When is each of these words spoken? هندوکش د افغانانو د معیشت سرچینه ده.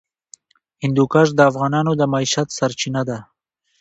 هندوکش 0.83 1.27
د 1.35 1.39
افغانانو 1.49 1.91
د 1.99 2.01
معیشت 2.13 2.47
سرچینه 2.57 3.01
ده. 3.09 3.17